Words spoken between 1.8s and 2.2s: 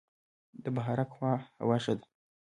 ښه ده